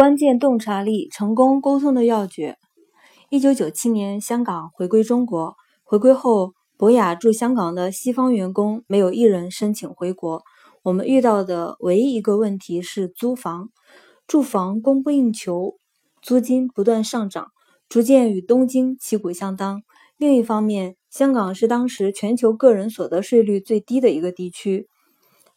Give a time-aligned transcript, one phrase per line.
[0.00, 2.56] 关键洞察力，成功沟通的要诀。
[3.28, 5.56] 一九九七年，香港回归中国。
[5.84, 10.42] 回归后，博雅驻香港的西方员工没有一人申请回国。
[10.84, 13.68] 我们遇到的唯一一个问题是租房，
[14.26, 15.76] 住房供不应求，
[16.22, 17.48] 租金不断上涨，
[17.86, 19.82] 逐渐与东京旗鼓相当。
[20.16, 24.88] 另一方面，香港是当时全球个人所得税率最低的一个地区，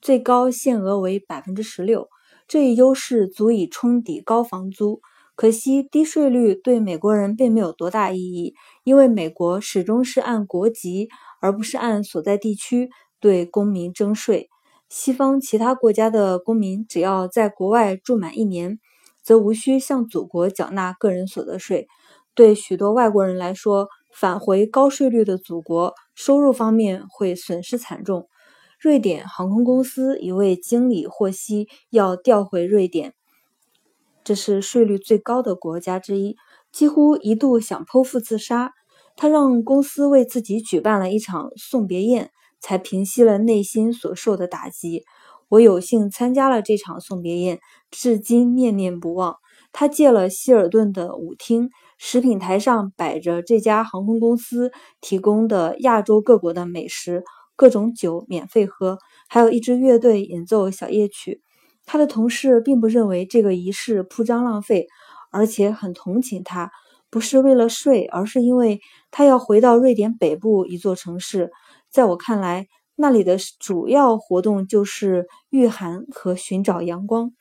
[0.00, 2.08] 最高限额为百分之十六。
[2.50, 5.00] 这一优势足以冲抵高房租，
[5.36, 11.08] 可惜低税率对美国人并没有多大意义，因为美国始终是按国籍
[11.40, 14.50] 而不是按所在地区对公民征税。
[14.88, 18.80] 西方其他国家的公民只要在国外住满一年，
[19.22, 21.86] 则无需向祖国缴纳个人所得税。
[22.34, 28.26] 对许多外国人来说，返回高税率的祖国，收入方面会损失惨重。
[28.80, 33.12] 瑞典航空公司一位经理获悉要调回瑞典，
[34.24, 36.34] 这是税率最高的国家之一，
[36.72, 38.72] 几乎一度想剖腹自杀。
[39.16, 45.04] 他让公司为自己举办了一场送别宴，才平息了内心所受的打击。
[45.50, 49.36] 我有幸参加了这场送别宴，至今念念不忘。
[49.72, 54.72] 他借了希尔顿的舞厅，食品台上摆着这家航空公司
[55.02, 57.24] 提供的亚洲各国的美食。
[57.60, 61.42] 各种酒免费喝，还有一支乐队演奏小夜曲。
[61.84, 64.86] 他的同事并不认为这个仪式铺张浪费，
[65.30, 66.70] 而且很同情他，
[67.10, 71.50] 不是为了睡，而是因为他要回到瑞典北部一座城市。
[71.90, 72.66] 在我看来，
[72.96, 77.32] 那里的主要活动就是御寒和寻找阳光。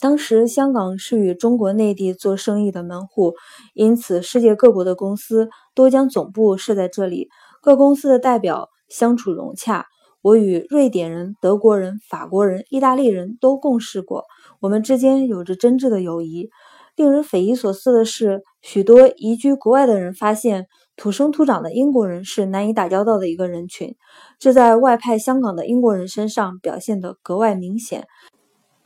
[0.00, 3.34] 当时香港是与中国内地做生意的门户，
[3.74, 7.28] 因此世界各国的公司都将总部设在这里。
[7.64, 9.86] 各公司的代表相处融洽，
[10.20, 14.26] 我与瑞典人、德国人、法国人、意大利人都共事过，
[14.60, 16.50] 我们之间有着真挚的友谊。
[16.94, 23.96] 令人匪夷所思的是，许多移居国外的人发现，土生土长的英国人是难以打交道的一个人群，
[24.38, 28.06] 这在外派香港的英国人身上表现得格外明显。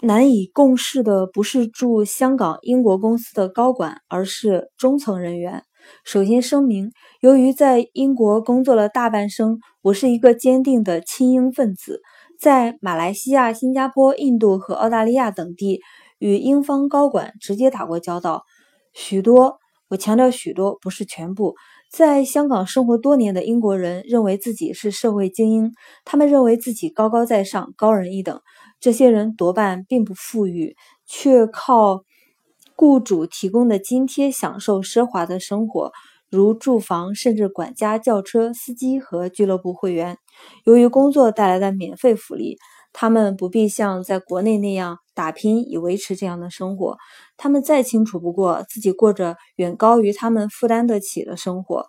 [0.02, 5.64] 难以共事的不是驻香港英国公司的高管，而是中层人员。
[6.04, 12.00] 首先声明，由于在英国工作了大半生，我是一个坚定的亲英分子。
[12.40, 15.80] 在马来西亚、新加坡、印度和澳大利亚等地，
[16.18, 18.44] 与英方高管直接打过交道。
[18.92, 21.54] 许多，我强调许多，不是全部。
[21.90, 25.72] 在香港生活多年的英国人认为自己是社会精英，
[26.04, 28.40] 他们认为自己高高在上、高人一等。
[28.78, 32.04] 这些人多半并不富裕，却靠。
[32.80, 35.90] 雇主提供的津贴享受奢华的生活，
[36.30, 40.16] 如住房，甚至管家、轿车司机和俱乐部会员。
[40.64, 42.56] 由于工作带来的免费福利，
[42.92, 46.98] 他们不必像在国内那样打拼以维持这样的生活。
[47.36, 51.86] 他们再清楚不过，自己过着远高于他们负担得起的生活。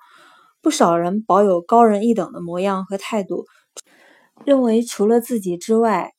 [0.59, 3.45] 不少人保有高人一等的模样和态度，
[4.43, 6.13] 认为除了自己之外。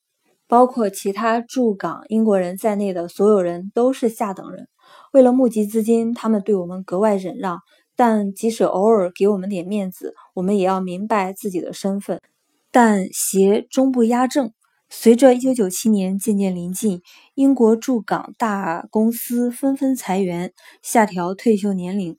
[0.50, 4.66] 包括其他驻港英国人在内的所有人都是下等人。
[5.12, 7.60] 为了募集资金，他们对我们格外忍让。
[7.94, 12.20] 但即使偶尔给我们点面子，我们也要明白自己的身份。
[12.72, 14.52] 但邪终不压正。
[14.88, 17.00] 随着1997年渐渐临近，
[17.34, 22.16] 英国驻港大公司纷纷裁员、下调退休年龄。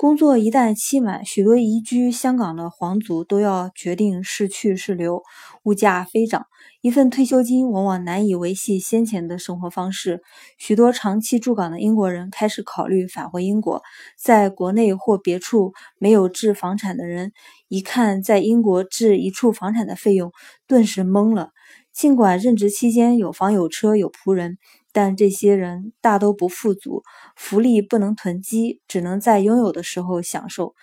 [0.00, 5.22] 工作一旦期满，许多移居香港的皇族都要决定是去是留。
[5.62, 6.46] 物价飞涨，
[6.80, 10.22] 一份退休金往往难以维系先前的生活方式。
[10.56, 13.82] 许多长期驻港的英国人开始考虑返回英国。
[14.18, 17.32] 在国内或别处没有置房产的人，
[17.68, 20.32] 一看在英国置一处房产的费用，
[20.66, 21.50] 顿时懵了。
[21.92, 24.56] 尽管任职期间有房有车有仆人。
[24.92, 27.02] 但这些人大都不富足，
[27.36, 30.74] 福利不能囤积，只能在拥有的时候享受。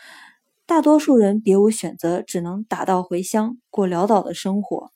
[0.66, 4.92] 大多数人别无选择，只能打道回乡，过潦倒的生活。